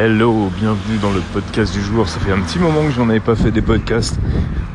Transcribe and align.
Hello, 0.00 0.48
bienvenue 0.56 0.96
dans 0.98 1.10
le 1.10 1.20
podcast 1.32 1.72
du 1.72 1.82
jour. 1.82 2.08
Ça 2.08 2.20
fait 2.20 2.30
un 2.30 2.40
petit 2.40 2.60
moment 2.60 2.84
que 2.84 2.92
j'en 2.92 3.08
avais 3.08 3.18
pas 3.18 3.34
fait 3.34 3.50
des 3.50 3.62
podcasts 3.62 4.16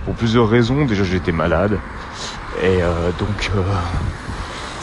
pour 0.04 0.16
plusieurs 0.16 0.50
raisons. 0.50 0.84
Déjà, 0.84 1.06
j'étais 1.06 1.32
malade 1.32 1.80
et 2.62 2.84
euh, 2.84 3.10
donc 3.18 3.50
euh, 3.56 3.62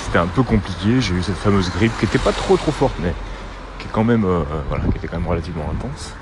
c'était 0.02 0.16
un 0.16 0.26
peu 0.26 0.42
compliqué. 0.42 1.02
J'ai 1.02 1.14
eu 1.14 1.22
cette 1.22 1.36
fameuse 1.36 1.70
grippe 1.70 1.92
qui 1.98 2.06
était 2.06 2.16
pas 2.18 2.32
trop 2.32 2.56
trop 2.56 2.72
forte, 2.72 2.94
mais 3.02 3.12
qui 3.78 3.84
est 3.84 3.90
quand 3.92 4.02
même 4.02 4.24
euh, 4.24 4.40
voilà, 4.70 4.84
qui 4.84 4.96
était 4.96 5.08
quand 5.08 5.18
même 5.18 5.28
relativement 5.28 5.70
intense, 5.70 6.14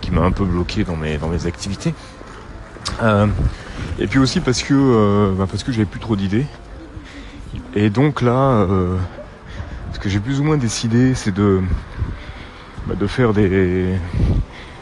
qui 0.00 0.10
m'a 0.10 0.22
un 0.22 0.32
peu 0.32 0.44
bloqué 0.44 0.82
dans 0.82 0.96
mes 0.96 1.16
dans 1.16 1.28
mes 1.28 1.46
activités. 1.46 1.94
et 4.00 4.06
puis 4.08 4.18
aussi 4.18 4.40
parce 4.40 4.64
que 4.64 5.36
bah, 5.38 5.46
parce 5.48 5.62
que 5.62 5.70
j'avais 5.70 5.84
plus 5.84 6.00
trop 6.00 6.16
d'idées. 6.16 6.46
Et 7.76 7.90
donc 7.90 8.22
là, 8.22 8.66
ce 9.92 10.00
que 10.00 10.08
j'ai 10.08 10.18
plus 10.18 10.40
ou 10.40 10.42
moins 10.42 10.56
décidé, 10.56 11.14
c'est 11.14 11.32
de 11.32 11.62
bah, 12.86 12.94
de 12.94 13.06
faire 13.06 13.32
des 13.32 13.94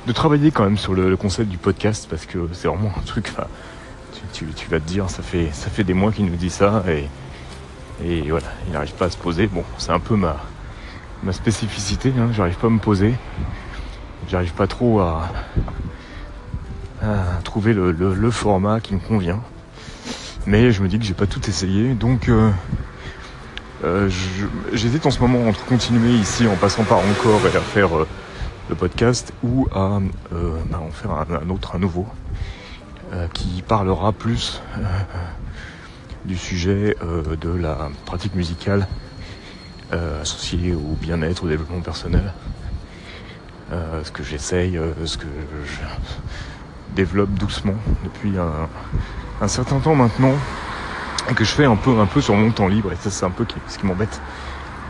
de 0.07 0.13
travailler 0.13 0.51
quand 0.51 0.65
même 0.65 0.79
sur 0.79 0.95
le, 0.95 1.17
concept 1.17 1.51
du 1.51 1.59
podcast 1.59 2.07
parce 2.09 2.27
que 2.27 2.49
c'est 2.53 2.69
vraiment 2.69 2.93
un 2.97 3.03
truc 3.03 3.31
tu, 4.33 4.47
vas 4.71 4.81
te 4.81 4.87
dire 4.87 5.11
ça 5.11 5.23
fait 5.23 5.51
ça 5.53 5.71
fait 5.71 5.85
des 5.85 5.93
mois 5.93 6.13
qu'il 6.13 6.25
nous 6.25 6.37
dit 6.37 6.51
ça 6.51 6.83
et 6.89 7.07
et 8.03 8.31
voilà 8.31 8.47
il 8.67 8.73
n'arrive 8.73 8.95
pas 8.95 9.07
à 9.07 9.11
se 9.11 9.17
poser. 9.17 9.47
Bon 9.47 9.65
c'est 9.79 9.93
un 9.93 10.01
peu 10.01 10.17
ma 10.17 10.37
ma 11.23 11.33
spécificité 11.33 12.13
hein, 12.19 12.31
j'arrive 12.33 12.57
pas 12.57 12.69
à 12.69 12.71
me 12.71 12.79
poser. 12.79 13.15
J'arrive 14.29 14.53
pas 14.55 14.69
trop 14.69 15.01
à, 15.01 15.29
trouver 17.43 17.73
le, 17.73 18.31
format 18.31 18.81
qui 18.81 18.95
me 18.95 19.01
convient. 19.01 19.41
Mais 20.47 20.71
je 20.71 20.83
me 20.83 20.89
dis 20.89 20.99
que 20.99 21.05
j'ai 21.05 21.15
pas 21.15 21.27
tout 21.27 21.41
essayé 21.49 21.95
donc 21.95 22.29
euh, 22.29 22.51
j'hésite 24.73 25.07
en 25.07 25.11
ce 25.11 25.21
moment 25.21 25.49
entre 25.49 25.65
continuer 25.65 26.13
ici 26.13 26.47
en 26.47 26.57
passant 26.57 26.85
par 26.85 26.99
encore 26.99 27.41
et 27.47 27.57
à 27.57 27.61
faire 27.61 27.97
euh, 27.97 28.07
le 28.69 28.75
podcast 28.75 29.33
ou 29.43 29.69
à 29.73 29.99
euh, 30.33 30.57
bah, 30.71 30.81
en 30.87 30.91
faire 30.91 31.13
un, 31.13 31.51
autre, 31.51 31.77
un 31.77 31.79
nouveau, 31.79 32.07
qui 33.35 33.63
parlera 33.67 34.13
plus 34.13 34.63
du 36.25 36.37
sujet 36.37 36.97
de 37.41 37.51
la 37.51 37.89
pratique 38.07 38.37
musicale 38.37 38.87
associée 39.91 40.75
au 40.75 40.97
bien-être, 41.01 41.43
au 41.43 41.49
développement 41.49 41.81
personnel. 41.81 42.33
ce 43.73 44.13
que 44.13 44.23
j'essaye, 44.23 44.79
ce 45.05 45.17
que 45.17 45.27
je 45.65 46.95
développe 46.95 47.31
doucement 47.31 47.75
depuis 48.05 48.35
un 49.41 49.49
certain 49.49 49.81
temps 49.81 49.97
maintenant 49.97 50.37
que 51.35 51.45
je 51.45 51.51
fais 51.51 51.65
un 51.65 51.77
peu, 51.77 51.99
un 51.99 52.07
peu 52.07 52.21
sur 52.21 52.35
mon 52.35 52.51
temps 52.51 52.69
libre. 52.69 52.93
Et 52.93 52.97
ça, 52.97 53.11
c'est 53.11 53.25
un 53.25 53.31
peu 53.31 53.47
ce 53.69 53.79
qui 53.79 53.87
m'embête. 53.87 54.21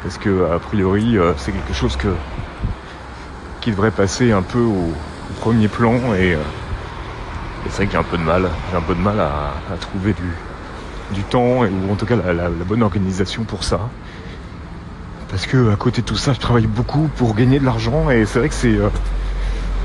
Parce 0.03 0.19
que, 0.19 0.51
a 0.53 0.59
priori, 0.59 1.19
euh, 1.19 1.33
c'est 1.37 1.53
quelque 1.53 1.75
chose 1.75 1.97
que, 1.97 2.09
qui 3.61 3.71
devrait 3.71 3.91
passer 3.91 4.33
un 4.33 4.43
peu 4.43 4.61
au, 4.61 4.93
premier 5.41 5.69
plan. 5.69 5.95
Et, 6.15 6.35
euh, 6.35 6.39
c'est 7.67 7.77
vrai 7.77 7.87
que 7.87 7.93
j'ai 7.93 7.99
un 7.99 8.03
peu 8.03 8.19
de 8.19 8.23
mal. 8.23 8.49
J'ai 8.71 8.77
un 8.77 8.83
peu 8.83 8.95
de 8.95 9.01
mal 9.01 9.21
à, 9.21 9.53
trouver 9.81 10.13
du, 10.13 11.15
du 11.15 11.23
temps, 11.23 11.65
et, 11.65 11.69
ou 11.69 11.93
en 11.93 11.97
tout 11.97 12.07
cas 12.07 12.17
la, 12.17 12.49
bonne 12.49 12.83
organisation 12.83 13.45
pour 13.45 13.65
ça. 13.65 13.81
Parce 15.31 15.47
que 15.47 15.73
à 15.73 15.77
côté 15.77 16.03
de 16.03 16.07
tout 16.07 16.17
ça, 16.17 16.33
je 16.33 16.41
travaille 16.41 16.67
beaucoup 16.67 17.09
pour 17.17 17.35
gagner 17.35 17.61
de 17.61 17.65
l'argent. 17.65 18.11
Et 18.11 18.27
c'est 18.27 18.39
vrai 18.39 18.49
que 18.49 18.55
c'est. 18.55 18.75
Euh, 18.75 18.89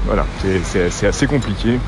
voilà, 0.05 0.25
c'est 0.63 1.07
assez 1.07 1.25
compliqué 1.25 1.79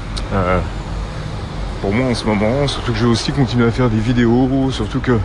pour 1.82 1.94
moi 1.94 2.08
en 2.08 2.16
ce 2.16 2.26
moment, 2.26 2.68
surtout 2.68 2.92
que 2.92 2.98
je 2.98 3.06
vais 3.06 3.12
aussi 3.12 3.32
continuer 3.32 3.66
à 3.66 3.72
faire 3.72 3.90
des 3.90 4.00
vidéos, 4.00 4.72
surtout 4.72 5.00
que 5.00 5.18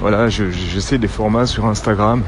voilà, 0.00 0.28
j'essaie 0.28 0.98
des 0.98 1.08
formats 1.08 1.46
sur 1.46 1.66
Instagram. 1.66 2.22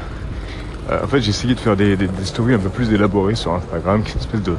Euh, 0.89 1.03
en 1.03 1.07
fait, 1.07 1.21
j'ai 1.21 1.29
essayé 1.29 1.53
de 1.53 1.59
faire 1.59 1.75
des, 1.75 1.97
stories 2.23 2.53
un 2.53 2.59
peu 2.59 2.69
plus 2.69 2.91
élaborées 2.93 3.35
sur 3.35 3.53
Instagram, 3.53 4.03
qui 4.03 4.11
est 4.11 4.13
une 4.13 4.19
espèce 4.19 4.41
de, 4.41 4.55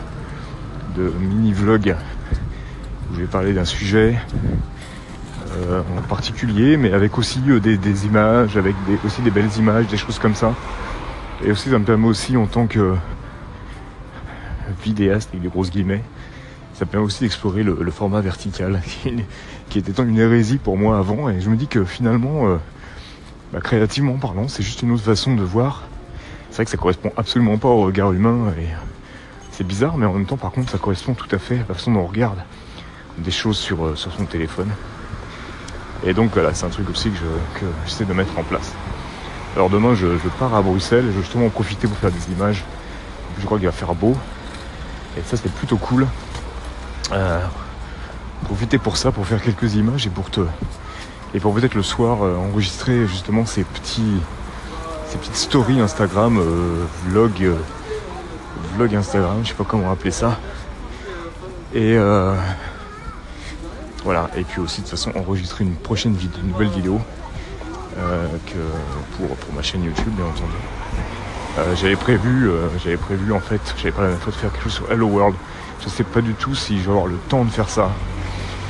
de 0.96 1.12
mini-vlog 1.20 1.96
où 3.10 3.14
je 3.14 3.20
vais 3.20 3.26
parler 3.26 3.52
d'un 3.52 3.64
sujet 3.64 4.18
euh, 5.56 5.82
en 5.98 6.02
particulier, 6.02 6.76
mais 6.76 6.92
avec 6.92 7.18
aussi 7.18 7.40
euh, 7.48 7.60
des, 7.60 8.06
images, 8.06 8.56
avec 8.56 8.74
aussi 9.04 9.22
des 9.22 9.30
belles 9.30 9.50
images, 9.58 9.86
des 9.86 9.96
choses 9.96 10.18
comme 10.18 10.34
ça. 10.34 10.54
Et 11.44 11.50
aussi, 11.50 11.70
ça 11.70 11.78
me 11.78 11.84
permet 11.84 12.08
aussi 12.08 12.36
en 12.36 12.46
tant 12.46 12.66
que 12.66 12.94
vidéaste, 14.84 15.30
avec 15.30 15.42
des 15.42 15.48
grosses 15.48 15.70
guillemets, 15.70 16.02
ça 16.78 16.86
permet 16.86 17.06
aussi 17.06 17.24
d'explorer 17.24 17.64
le, 17.64 17.90
format 17.90 18.20
vertical, 18.20 18.80
qui 19.68 19.78
était 19.78 20.00
une 20.00 20.16
hérésie 20.16 20.58
pour 20.58 20.76
moi 20.76 20.96
avant. 20.96 21.28
Et 21.28 21.40
je 21.40 21.50
me 21.50 21.56
dis 21.56 21.66
que 21.66 21.84
finalement, 21.84 22.46
euh, 22.46 22.56
bah, 23.52 23.58
créativement 23.60 24.14
parlant, 24.14 24.46
c'est 24.46 24.62
juste 24.62 24.82
une 24.82 24.92
autre 24.92 25.02
façon 25.02 25.34
de 25.34 25.42
voir. 25.42 25.82
C'est 26.50 26.56
vrai 26.56 26.64
que 26.66 26.70
ça 26.70 26.76
correspond 26.76 27.10
absolument 27.16 27.58
pas 27.58 27.66
au 27.66 27.82
regard 27.82 28.12
humain. 28.12 28.54
Et 28.60 28.68
c'est 29.50 29.66
bizarre, 29.66 29.98
mais 29.98 30.06
en 30.06 30.12
même 30.12 30.26
temps, 30.26 30.36
par 30.36 30.52
contre, 30.52 30.70
ça 30.70 30.78
correspond 30.78 31.14
tout 31.14 31.26
à 31.32 31.38
fait 31.38 31.56
à 31.56 31.64
la 31.68 31.74
façon 31.74 31.90
dont 31.90 32.00
on 32.00 32.06
regarde 32.06 32.38
des 33.18 33.32
choses 33.32 33.58
sur, 33.58 33.84
euh, 33.84 33.96
son 33.96 34.24
téléphone. 34.26 34.70
Et 36.06 36.14
donc 36.14 36.30
voilà, 36.32 36.54
c'est 36.54 36.64
un 36.64 36.70
truc 36.70 36.88
aussi 36.90 37.10
que, 37.10 37.66
j'essaie 37.86 38.04
de 38.04 38.12
mettre 38.12 38.38
en 38.38 38.44
place. 38.44 38.72
Alors 39.56 39.68
demain, 39.68 39.96
je, 39.96 40.06
pars 40.38 40.54
à 40.54 40.62
Bruxelles 40.62 41.06
et 41.06 41.08
je 41.08 41.16
vais 41.16 41.22
justement 41.22 41.46
en 41.46 41.50
profiter 41.50 41.88
pour 41.88 41.96
faire 41.96 42.12
des 42.12 42.32
images. 42.32 42.62
Je 43.40 43.46
crois 43.46 43.58
qu'il 43.58 43.66
va 43.66 43.72
faire 43.72 43.96
beau. 43.96 44.14
Et 45.16 45.22
ça, 45.22 45.36
c'est 45.36 45.52
plutôt 45.52 45.76
cool. 45.76 46.06
Euh, 47.12 47.40
profiter 48.44 48.78
pour 48.78 48.96
ça, 48.96 49.12
pour 49.12 49.26
faire 49.26 49.42
quelques 49.42 49.74
images 49.74 50.06
et 50.06 50.10
pour 50.10 50.30
te 50.30 50.42
et 51.34 51.40
pour 51.40 51.54
peut-être 51.54 51.74
le 51.74 51.82
soir 51.82 52.22
euh, 52.22 52.36
enregistrer 52.36 53.06
justement 53.06 53.44
ces 53.46 53.64
petits 53.64 54.20
ces 55.08 55.18
petites 55.18 55.36
stories 55.36 55.80
Instagram, 55.80 56.38
euh, 56.38 56.84
vlog, 57.06 57.50
vlog 58.74 58.94
Instagram, 58.94 59.40
je 59.42 59.48
sais 59.48 59.54
pas 59.54 59.64
comment 59.64 59.90
appeler 59.90 60.10
ça. 60.10 60.38
Et 61.74 61.96
voilà, 64.04 64.30
et 64.36 64.44
puis 64.44 64.60
aussi 64.60 64.80
de 64.80 64.86
toute 64.86 64.98
façon 64.98 65.12
enregistrer 65.16 65.64
une 65.64 65.74
prochaine 65.74 66.14
vidéo, 66.14 66.40
une 66.42 66.52
nouvelle 66.52 66.68
vidéo 66.68 67.00
que 67.96 69.16
pour, 69.16 69.36
pour 69.36 69.54
ma 69.54 69.62
chaîne 69.62 69.84
YouTube 69.84 70.12
bien 70.14 70.24
entendu. 70.24 71.76
j'avais 71.76 71.96
prévu, 71.96 72.50
j'avais 72.82 72.96
prévu 72.96 73.32
en 73.32 73.40
fait, 73.40 73.60
j'avais 73.76 73.92
pas 73.92 74.02
la 74.02 74.08
même 74.08 74.18
fois 74.18 74.32
de 74.32 74.38
faire 74.38 74.52
quelque 74.52 74.64
chose 74.64 74.74
sur 74.74 74.90
Hello 74.90 75.06
World 75.08 75.36
je 75.80 75.88
sais 75.88 76.04
pas 76.04 76.20
du 76.20 76.34
tout 76.34 76.54
si 76.54 76.78
je 76.78 76.84
vais 76.84 76.90
avoir 76.90 77.06
le 77.06 77.16
temps 77.28 77.44
de 77.44 77.50
faire 77.50 77.68
ça. 77.68 77.90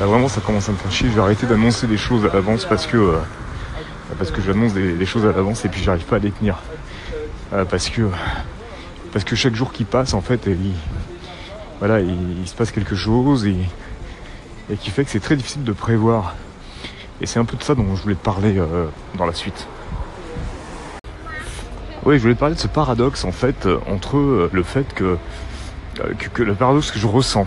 Là 0.00 0.06
vraiment 0.06 0.28
ça 0.28 0.40
commence 0.40 0.68
à 0.68 0.72
me 0.72 0.76
faire 0.76 0.92
chier. 0.92 1.08
Je 1.08 1.14
vais 1.14 1.20
arrêter 1.20 1.46
d'annoncer 1.46 1.86
des 1.86 1.96
choses 1.96 2.24
à 2.24 2.34
l'avance 2.34 2.64
parce 2.64 2.86
que 2.86 2.96
euh, 2.96 3.18
parce 4.18 4.30
que 4.30 4.40
j'annonce 4.40 4.72
des, 4.72 5.06
choses 5.06 5.24
à 5.24 5.32
l'avance 5.32 5.64
et 5.64 5.68
puis 5.68 5.82
j'arrive 5.82 6.04
pas 6.04 6.16
à 6.16 6.18
les 6.18 6.30
tenir. 6.30 6.56
Euh, 7.52 7.64
parce 7.64 7.88
que 7.88 8.02
parce 9.12 9.24
que 9.24 9.36
chaque 9.36 9.54
jour 9.54 9.72
qui 9.72 9.84
passe 9.84 10.14
en 10.14 10.20
fait 10.20 10.46
il, 10.46 10.72
voilà 11.78 12.00
il, 12.00 12.46
se 12.46 12.54
passe 12.54 12.70
quelque 12.70 12.94
chose 12.94 13.46
et, 13.46 13.56
qui 14.76 14.90
fait 14.90 15.04
que 15.04 15.10
c'est 15.10 15.20
très 15.20 15.36
difficile 15.36 15.64
de 15.64 15.72
prévoir. 15.72 16.34
Et 17.20 17.26
c'est 17.26 17.40
un 17.40 17.44
peu 17.44 17.56
de 17.56 17.62
ça 17.62 17.74
dont 17.74 17.96
je 17.96 18.02
voulais 18.02 18.14
te 18.14 18.24
parler 18.24 18.58
euh, 18.58 18.86
dans 19.16 19.26
la 19.26 19.32
suite. 19.32 19.66
Oui, 22.04 22.16
je 22.16 22.22
voulais 22.22 22.34
te 22.34 22.40
parler 22.40 22.54
de 22.54 22.60
ce 22.60 22.68
paradoxe 22.68 23.24
en 23.24 23.32
fait 23.32 23.66
entre 23.88 24.48
le 24.52 24.62
fait 24.62 24.94
que 24.94 25.18
euh, 26.00 26.12
que, 26.32 26.42
le 26.42 26.54
paradoxe 26.54 26.90
que 26.90 26.98
je 26.98 27.06
ressens 27.06 27.46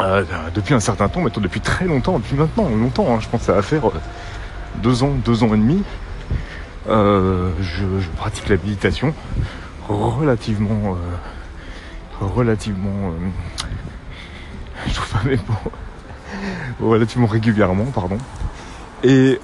euh, 0.00 0.24
depuis 0.54 0.74
un 0.74 0.80
certain 0.80 1.08
temps, 1.08 1.20
maintenant 1.20 1.42
depuis 1.42 1.60
très 1.60 1.86
longtemps, 1.86 2.18
depuis 2.18 2.36
maintenant 2.36 2.68
longtemps, 2.68 3.14
hein, 3.14 3.18
je 3.20 3.28
pense 3.28 3.40
que 3.40 3.46
ça 3.46 3.54
va 3.54 3.62
faire 3.62 3.86
euh, 3.86 4.00
deux 4.76 5.02
ans, 5.02 5.12
deux 5.24 5.42
ans 5.42 5.48
et 5.48 5.58
demi, 5.58 5.82
je, 6.86 7.84
pratique 8.16 8.48
la 8.48 8.56
méditation 8.56 9.14
relativement, 9.88 10.96
relativement, 12.20 13.12
je 14.86 14.94
trouve 14.94 15.08
pas 15.08 15.28
mes 15.28 15.36
mots, 15.36 15.72
relativement 16.80 17.26
régulièrement, 17.26 17.86
pardon. 17.86 18.18
Et 19.02 19.40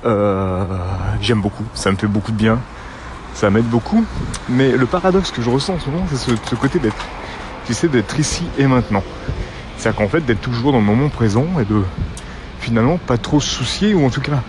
j'aime 1.20 1.40
beaucoup, 1.40 1.64
ça 1.74 1.90
me 1.90 1.96
fait 1.96 2.06
beaucoup 2.06 2.30
de 2.30 2.36
bien, 2.36 2.60
ça 3.34 3.50
m'aide 3.50 3.68
beaucoup. 3.68 4.04
Mais 4.48 4.70
le 4.72 4.86
paradoxe 4.86 5.30
que 5.30 5.42
je 5.42 5.50
ressens 5.50 5.74
en 5.74 5.80
ce 5.80 5.90
moment, 5.90 6.06
c'est 6.10 6.36
ce 6.36 6.54
côté 6.54 6.78
d'être 6.78 7.04
sais 7.72 7.88
d'être 7.88 8.18
ici 8.18 8.42
et 8.58 8.66
maintenant. 8.66 9.02
C'est-à-dire 9.76 9.98
qu'en 9.98 10.08
fait, 10.08 10.20
d'être 10.20 10.40
toujours 10.40 10.72
dans 10.72 10.78
le 10.78 10.84
moment 10.84 11.08
présent 11.08 11.46
et 11.60 11.64
de 11.64 11.82
finalement 12.60 12.98
pas 12.98 13.18
trop 13.18 13.40
se 13.40 13.48
soucier, 13.48 13.94
ou 13.94 14.04
en 14.04 14.10
tout 14.10 14.20
cas 14.20 14.42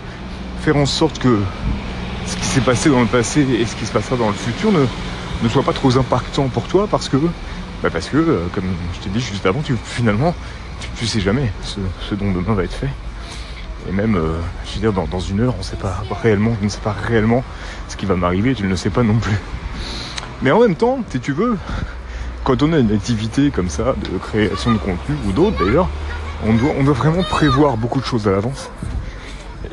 faire 0.61 0.77
en 0.77 0.85
sorte 0.85 1.19
que 1.19 1.39
ce 2.25 2.35
qui 2.35 2.45
s'est 2.45 2.61
passé 2.61 2.89
dans 2.89 3.01
le 3.01 3.07
passé 3.07 3.41
et 3.41 3.65
ce 3.65 3.75
qui 3.75 3.85
se 3.85 3.91
passera 3.91 4.15
dans 4.15 4.27
le 4.27 4.33
futur 4.33 4.71
ne, 4.71 4.85
ne 5.43 5.49
soit 5.49 5.63
pas 5.63 5.73
trop 5.73 5.95
impactant 5.97 6.47
pour 6.47 6.67
toi 6.67 6.87
parce 6.89 7.09
que, 7.09 7.17
bah 7.83 7.89
parce 7.91 8.09
que 8.09 8.17
euh, 8.17 8.47
comme 8.53 8.65
je 8.93 8.99
t'ai 9.01 9.09
dit 9.09 9.19
juste 9.19 9.45
avant, 9.45 9.61
tu, 9.61 9.75
finalement, 9.83 10.33
tu, 10.97 11.05
sais 11.05 11.19
jamais 11.19 11.51
ce, 11.61 12.15
dont 12.15 12.31
demain 12.31 12.53
va 12.53 12.63
être 12.63 12.73
fait. 12.73 12.89
Et 13.87 13.91
même, 13.91 14.15
euh, 14.15 14.39
je 14.65 14.75
veux 14.75 14.79
dire, 14.79 14.93
dans, 14.93 15.05
dans, 15.05 15.19
une 15.19 15.41
heure, 15.41 15.53
on 15.55 15.59
ne 15.59 15.63
sait 15.63 15.75
pas 15.75 16.03
réellement, 16.23 16.55
tu 16.59 16.65
ne 16.65 16.69
sais 16.69 16.79
pas 16.79 16.95
réellement 17.07 17.43
ce 17.87 17.95
qui 17.95 18.05
va 18.07 18.15
m'arriver, 18.15 18.55
tu 18.55 18.63
ne 18.63 18.69
le 18.69 18.75
sais 18.75 18.89
pas 18.89 19.03
non 19.03 19.19
plus. 19.19 19.37
Mais 20.41 20.51
en 20.51 20.59
même 20.59 20.75
temps, 20.75 20.99
si 21.11 21.19
tu 21.19 21.31
veux, 21.31 21.57
quand 22.45 22.61
on 22.61 22.71
a 22.71 22.77
une 22.77 22.93
activité 22.93 23.49
comme 23.49 23.69
ça, 23.69 23.95
de 24.09 24.17
création 24.19 24.71
de 24.71 24.77
contenu, 24.77 25.15
ou 25.27 25.31
d'autres 25.33 25.65
d'ailleurs, 25.65 25.89
on 26.45 26.53
doit, 26.53 26.71
on 26.77 26.83
doit 26.83 26.93
vraiment 26.93 27.23
prévoir 27.23 27.75
beaucoup 27.75 27.99
de 27.99 28.05
choses 28.05 28.27
à 28.27 28.31
l'avance. 28.31 28.69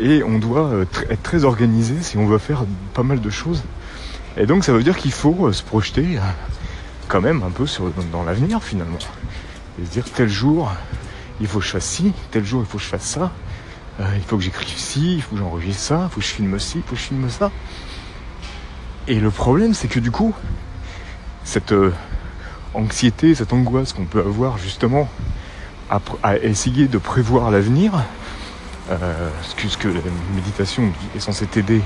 Et 0.01 0.23
on 0.25 0.39
doit 0.39 0.67
euh, 0.69 0.85
être 1.11 1.23
très 1.23 1.45
organisé 1.45 1.95
si 2.01 2.17
on 2.17 2.27
veut 2.27 2.39
faire 2.39 2.65
pas 2.95 3.03
mal 3.03 3.21
de 3.21 3.31
choses. 3.31 3.63
Et 4.39 4.47
donc 4.47 4.65
ça 4.65 4.73
veut 4.73 4.83
dire 4.83 4.97
qu'il 4.97 5.13
faut 5.13 5.49
euh, 5.49 5.53
se 5.53 5.63
projeter, 5.63 6.19
quand 7.09 7.21
même 7.21 7.43
un 7.43 7.51
peu 7.51 7.67
sur, 7.67 7.91
dans 8.11 8.25
l'avenir 8.25 8.63
finalement. 8.63 8.99
Et 9.81 9.85
se 9.85 9.91
dire 9.91 10.05
tel 10.11 10.29
jour, 10.29 10.73
il 11.41 11.47
faut 11.47 11.59
que 11.59 11.65
je 11.67 11.71
fasse 11.71 11.85
ci, 11.85 12.15
tel 12.31 12.45
jour, 12.45 12.63
il 12.63 12.67
faut 12.67 12.79
que 12.79 12.85
je 12.85 12.89
fasse 12.89 13.05
ça, 13.05 13.33
euh, 14.01 14.05
il 14.17 14.23
faut 14.23 14.39
que 14.39 14.43
j'écrive 14.43 14.79
ci, 14.79 15.17
il 15.17 15.23
faut 15.23 15.37
que 15.37 15.43
j'enregistre 15.43 15.83
ça, 15.83 16.09
il 16.09 16.15
faut 16.15 16.21
que 16.21 16.27
je 16.27 16.33
filme 16.33 16.59
ci, 16.59 16.79
il 16.79 16.83
faut 16.83 16.95
que 16.95 17.01
je 17.01 17.07
filme 17.07 17.29
ça. 17.29 17.51
Et 19.09 19.21
le 19.21 19.31
problème, 19.31 19.75
c'est 19.75 19.89
que 19.89 20.01
du 20.01 20.11
coup, 20.11 20.35
cette 21.45 21.73
euh, 21.73 21.93
anxiété, 22.75 23.35
cette 23.35 23.53
angoisse 23.53 23.93
qu'on 23.93 24.05
peut 24.05 24.21
avoir 24.21 24.59
justement 24.59 25.09
à, 26.23 26.37
essayer 26.39 26.89
de 26.89 26.99
prévoir 26.99 27.51
l'avenir, 27.51 27.93
euh, 28.91 29.29
ce, 29.43 29.77
que, 29.77 29.89
la 29.89 30.01
méditation 30.35 30.85
est 31.15 31.21
censée 31.21 31.47
t'aider 31.47 31.83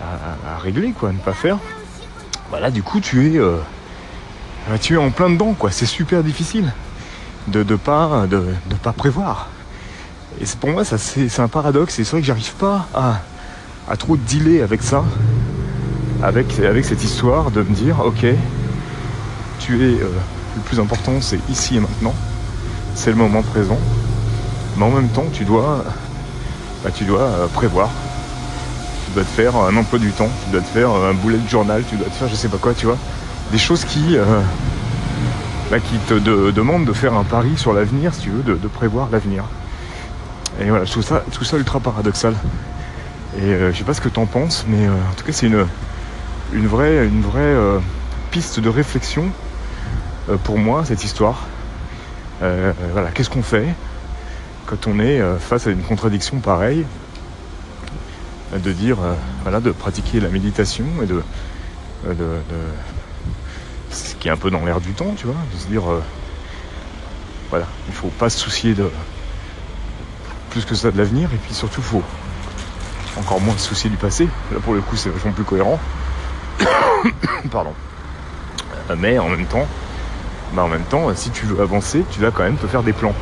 à, 0.00 0.58
régler, 0.58 0.92
quoi, 0.92 1.10
à 1.10 1.12
ne 1.12 1.18
pas 1.18 1.32
faire. 1.32 1.58
Voilà, 2.50 2.70
du 2.70 2.82
coup, 2.82 3.00
tu 3.00 3.32
es, 3.32 3.38
euh, 3.38 3.58
bah, 4.68 4.78
tu 4.78 4.94
es 4.94 4.96
en 4.96 5.10
plein 5.10 5.30
dedans, 5.30 5.54
quoi. 5.54 5.70
C'est 5.70 5.86
super 5.86 6.22
difficile 6.22 6.72
de 7.48 7.64
ne 7.64 7.76
pas, 7.76 8.26
prévoir. 8.96 9.48
Et 10.40 10.44
pour 10.60 10.70
moi, 10.70 10.84
c'est, 10.84 11.40
un 11.40 11.48
paradoxe. 11.48 11.98
Et 11.98 12.04
c'est 12.04 12.12
vrai 12.12 12.20
que 12.20 12.26
j'arrive 12.26 12.54
pas 12.54 12.88
à, 12.94 13.96
trop 13.96 14.16
dealer 14.16 14.62
avec 14.62 14.82
ça, 14.82 15.04
avec 16.22 16.84
cette 16.84 17.02
histoire 17.02 17.50
de 17.50 17.62
me 17.62 17.74
dire, 17.74 18.00
ok, 18.04 18.24
euh, 19.70 20.08
le 20.56 20.62
plus 20.62 20.80
important, 20.80 21.20
c'est 21.20 21.38
ici 21.48 21.76
et 21.76 21.80
maintenant. 21.80 22.14
C'est 22.94 23.10
le 23.10 23.16
moment 23.16 23.42
présent. 23.42 23.78
Mais 24.76 24.84
en 24.84 24.90
même 24.90 25.08
temps, 25.08 25.26
tu 25.32 25.44
dois, 25.44 25.84
bah, 26.84 26.90
tu 26.94 27.04
dois 27.04 27.22
euh, 27.22 27.46
prévoir. 27.46 27.90
Tu 29.06 29.12
dois 29.12 29.24
te 29.24 29.28
faire 29.28 29.56
un 29.56 29.76
emploi 29.76 29.98
du 29.98 30.10
temps, 30.12 30.28
tu 30.44 30.50
dois 30.50 30.60
te 30.60 30.66
faire 30.66 30.90
un 30.90 31.14
bullet 31.14 31.38
journal, 31.48 31.84
tu 31.88 31.96
dois 31.96 32.06
te 32.08 32.14
faire 32.14 32.28
je 32.28 32.34
sais 32.34 32.48
pas 32.48 32.58
quoi, 32.58 32.74
tu 32.74 32.86
vois. 32.86 32.98
Des 33.50 33.58
choses 33.58 33.84
qui, 33.84 34.16
euh, 34.16 34.40
bah, 35.70 35.78
qui 35.80 35.96
te 35.98 36.14
de, 36.14 36.50
demandent 36.50 36.84
de 36.84 36.92
faire 36.92 37.14
un 37.14 37.24
pari 37.24 37.56
sur 37.56 37.72
l'avenir, 37.72 38.14
si 38.14 38.22
tu 38.22 38.30
veux, 38.30 38.42
de, 38.42 38.54
de 38.54 38.68
prévoir 38.68 39.08
l'avenir. 39.10 39.44
Et 40.60 40.68
voilà, 40.68 40.84
je 40.84 40.92
trouve 40.92 41.04
ça, 41.04 41.24
tout 41.32 41.44
ça 41.44 41.56
ultra 41.56 41.80
paradoxal. 41.80 42.34
Et 43.38 43.44
euh, 43.44 43.72
je 43.72 43.78
sais 43.78 43.84
pas 43.84 43.94
ce 43.94 44.00
que 44.00 44.08
t'en 44.10 44.26
penses, 44.26 44.64
mais 44.68 44.86
euh, 44.86 44.90
en 44.90 45.14
tout 45.16 45.24
cas 45.24 45.32
c'est 45.32 45.46
une, 45.46 45.66
une 46.52 46.66
vraie, 46.66 47.06
une 47.06 47.22
vraie 47.22 47.40
euh, 47.40 47.78
piste 48.30 48.60
de 48.60 48.68
réflexion 48.68 49.24
euh, 49.24 49.51
pour 50.44 50.58
moi, 50.58 50.84
cette 50.84 51.04
histoire. 51.04 51.46
Euh, 52.42 52.72
voilà, 52.92 53.10
qu'est-ce 53.10 53.30
qu'on 53.30 53.42
fait 53.42 53.66
quand 54.66 54.86
on 54.86 55.00
est 55.00 55.20
face 55.38 55.66
à 55.66 55.70
une 55.70 55.82
contradiction 55.82 56.38
pareille 56.38 56.86
de 58.56 58.72
dire, 58.72 58.96
voilà, 59.42 59.60
de 59.60 59.70
pratiquer 59.70 60.20
la 60.20 60.28
méditation 60.28 60.84
et 61.02 61.06
de, 61.06 61.22
de, 62.06 62.40
ce 63.90 64.14
qui 64.14 64.28
est 64.28 64.30
un 64.30 64.36
peu 64.36 64.50
dans 64.50 64.64
l'air 64.64 64.80
du 64.80 64.92
temps, 64.92 65.14
tu 65.16 65.26
vois, 65.26 65.36
de 65.52 65.58
se 65.58 65.66
dire, 65.66 65.82
voilà, 67.50 67.66
il 67.88 67.92
faut 67.92 68.08
pas 68.08 68.30
se 68.30 68.38
soucier 68.38 68.74
de 68.74 68.88
plus 70.52 70.64
que 70.66 70.74
ça 70.74 70.90
de 70.90 70.98
l'avenir 70.98 71.30
et 71.32 71.38
puis 71.38 71.54
surtout 71.54 71.80
faut 71.80 72.02
encore 73.18 73.40
moins 73.40 73.56
se 73.56 73.68
soucier 73.68 73.88
du 73.88 73.96
passé. 73.96 74.28
Là 74.52 74.58
pour 74.62 74.74
le 74.74 74.80
coup 74.80 74.96
c'est 74.96 75.08
vachement 75.08 75.32
plus 75.32 75.44
cohérent. 75.44 75.80
Pardon. 77.50 77.72
Mais 78.98 79.18
en 79.18 79.28
même 79.28 79.46
temps, 79.46 79.66
en 80.60 80.68
même 80.68 80.84
temps, 80.84 81.14
si 81.14 81.30
tu 81.30 81.46
veux 81.46 81.62
avancer, 81.62 82.04
tu 82.10 82.20
dois 82.20 82.30
quand 82.30 82.42
même 82.42 82.56
te 82.56 82.66
faire 82.66 82.82
des 82.82 82.92
plans. 82.92 83.14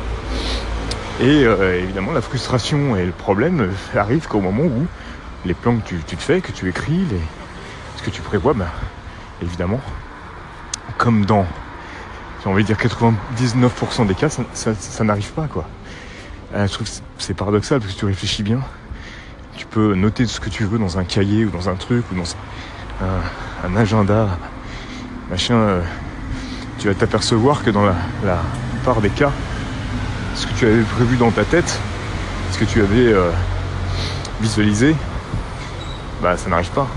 Et 1.21 1.43
euh, 1.45 1.79
évidemment, 1.79 2.11
la 2.11 2.21
frustration 2.21 2.95
et 2.95 3.05
le 3.05 3.11
problème 3.11 3.71
arrivent 3.95 4.27
qu'au 4.27 4.41
moment 4.41 4.63
où 4.63 4.87
les 5.45 5.53
plans 5.53 5.77
que 5.77 5.87
tu, 5.87 5.97
te 5.97 6.21
fais, 6.21 6.41
que 6.41 6.51
tu 6.51 6.67
écris, 6.67 7.05
ce 7.95 8.03
que 8.03 8.09
tu 8.09 8.21
prévois, 8.21 8.53
bah, 8.53 8.67
évidemment, 9.41 9.79
comme 10.97 11.25
dans, 11.25 11.45
j'ai 12.43 12.49
envie 12.49 12.63
de 12.63 12.67
dire 12.67 12.77
99% 12.77 14.07
des 14.07 14.15
cas, 14.15 14.29
ça, 14.29 15.03
n'arrive 15.03 15.31
pas. 15.31 15.47
Euh, 16.53 16.67
je 16.67 16.73
trouve 16.73 16.87
que 16.87 16.93
c'est 17.17 17.33
paradoxal 17.33 17.79
parce 17.79 17.93
que 17.93 17.99
tu 17.99 18.05
réfléchis 18.05 18.43
bien. 18.43 18.59
Tu 19.55 19.65
peux 19.65 19.93
noter 19.93 20.25
ce 20.25 20.39
que 20.39 20.49
tu 20.49 20.65
veux 20.65 20.79
dans 20.79 20.97
un 20.97 21.03
cahier 21.03 21.45
ou 21.45 21.49
dans 21.49 21.69
un 21.69 21.75
truc 21.75 22.03
ou 22.11 22.15
dans 22.15 22.35
un, 23.63 23.75
agenda, 23.75 24.27
machin. 25.29 25.55
Euh, 25.55 25.81
tu 26.81 26.87
vas 26.87 26.95
t'apercevoir 26.95 27.63
que 27.63 27.69
dans 27.69 27.85
la, 27.85 27.93
la, 28.25 28.39
plupart 28.71 29.01
des 29.01 29.11
cas, 29.11 29.31
ce 30.33 30.47
que 30.47 30.53
tu 30.53 30.65
avais 30.65 30.81
prévu 30.81 31.15
dans 31.15 31.29
ta 31.29 31.45
tête, 31.45 31.79
ce 32.51 32.57
que 32.57 32.65
tu 32.65 32.81
avais 32.81 33.13
euh, 33.13 33.29
visualisé, 34.41 34.95
bah 36.23 36.37
ça 36.37 36.49
n'arrive 36.49 36.71
pas. 36.71 36.87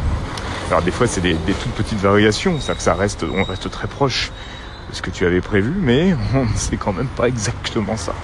Alors 0.70 0.80
des 0.80 0.90
fois 0.90 1.06
c'est 1.06 1.20
des, 1.20 1.34
toutes 1.34 1.72
petites 1.72 2.00
variations, 2.00 2.60
ça 2.60 2.74
ça 2.78 2.94
reste, 2.94 3.26
on 3.30 3.44
reste 3.44 3.70
très 3.70 3.86
proche 3.86 4.32
de 4.88 4.94
ce 4.94 5.02
que 5.02 5.10
tu 5.10 5.26
avais 5.26 5.42
prévu, 5.42 5.74
mais 5.78 6.16
on 6.34 6.46
ne 6.46 6.56
sait 6.56 6.78
quand 6.78 6.94
même 6.94 7.08
pas 7.08 7.28
exactement 7.28 7.98
ça. 7.98 8.14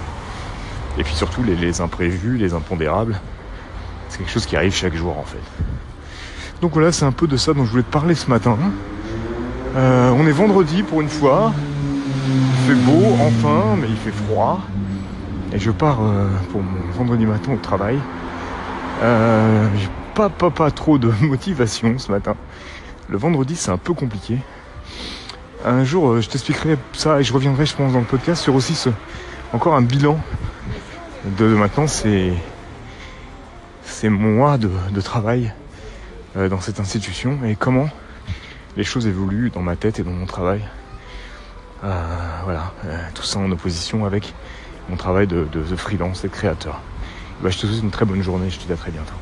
Et 0.97 1.03
puis 1.03 1.13
surtout 1.13 1.43
les, 1.43 1.55
les, 1.55 1.79
imprévus, 1.79 2.37
les 2.37 2.55
impondérables, 2.55 3.21
c'est 4.09 4.17
quelque 4.17 4.31
chose 4.31 4.47
qui 4.47 4.55
arrive 4.55 4.73
chaque 4.73 4.95
jour 4.95 5.15
en 5.15 5.25
fait. 5.25 5.37
Donc 6.59 6.73
voilà, 6.73 6.91
c'est 6.91 7.05
un 7.05 7.11
peu 7.11 7.27
de 7.27 7.37
ça 7.37 7.53
dont 7.53 7.65
je 7.65 7.69
voulais 7.69 7.83
te 7.83 7.91
parler 7.91 8.15
ce 8.15 8.31
matin. 8.31 8.57
Euh, 9.75 10.11
on 10.17 10.27
est 10.27 10.31
vendredi 10.31 10.83
pour 10.83 11.01
une 11.01 11.09
fois. 11.09 11.53
Il 12.27 12.67
fait 12.67 12.81
beau 12.81 13.15
enfin, 13.21 13.77
mais 13.79 13.87
il 13.87 13.95
fait 13.95 14.11
froid. 14.11 14.59
Et 15.53 15.59
je 15.59 15.71
pars 15.71 15.99
euh, 16.01 16.27
pour 16.51 16.61
mon 16.61 16.91
vendredi 16.91 17.25
matin 17.25 17.53
au 17.53 17.57
travail. 17.57 17.97
Euh, 19.01 19.67
J'ai 19.77 19.89
pas, 20.13 20.29
pas, 20.29 20.49
pas 20.49 20.71
trop 20.71 20.97
de 20.97 21.11
motivation 21.21 21.97
ce 21.97 22.11
matin. 22.11 22.35
Le 23.07 23.17
vendredi, 23.17 23.55
c'est 23.55 23.71
un 23.71 23.77
peu 23.77 23.93
compliqué. 23.93 24.39
Un 25.63 25.83
jour, 25.85 26.19
je 26.19 26.27
t'expliquerai 26.27 26.77
ça 26.93 27.19
et 27.19 27.23
je 27.23 27.31
reviendrai, 27.31 27.65
je 27.65 27.75
pense, 27.75 27.93
dans 27.93 27.99
le 27.99 28.05
podcast 28.05 28.41
sur 28.41 28.55
aussi 28.55 28.75
ce, 28.75 28.89
encore 29.53 29.75
un 29.75 29.81
bilan 29.81 30.19
de, 31.37 31.49
de 31.49 31.55
maintenant. 31.55 31.87
C'est 31.87 32.33
c'est 33.83 34.09
mois 34.09 34.57
de, 34.57 35.01
travail 35.01 35.53
dans 36.35 36.59
cette 36.59 36.79
institution 36.79 37.39
et 37.45 37.55
comment 37.55 37.87
les 38.77 38.83
choses 38.83 39.07
évoluent 39.07 39.49
dans 39.49 39.61
ma 39.61 39.75
tête 39.75 39.99
et 39.99 40.03
dans 40.03 40.11
mon 40.11 40.25
travail. 40.25 40.61
Euh, 41.83 42.39
voilà, 42.43 42.73
euh, 42.85 42.97
tout 43.13 43.23
ça 43.23 43.39
en 43.39 43.51
opposition 43.51 44.05
avec 44.05 44.33
mon 44.89 44.95
travail 44.95 45.27
de, 45.27 45.45
freelance 45.75 46.23
et 46.23 46.27
de 46.27 46.33
créateur. 46.33 46.79
Bah, 47.41 47.49
je 47.49 47.57
te 47.57 47.65
souhaite 47.65 47.83
une 47.83 47.91
très 47.91 48.05
bonne 48.05 48.21
journée, 48.21 48.49
je 48.49 48.59
te 48.59 48.65
dis 48.65 48.73
à 48.73 48.77
très 48.77 48.91
bientôt. 48.91 49.13